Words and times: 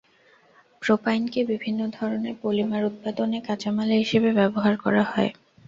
প্রোপাইনকে 0.81 1.39
বিভিন্ন 1.51 1.79
ধরনের 1.97 2.35
পলিমার 2.41 2.83
উৎপাদনে 2.85 3.39
কাঁচামাল 3.47 3.89
হিসেবে 4.01 4.29
ব্যবহার 4.39 4.73
করা 4.77 5.03
হয়। 5.05 5.31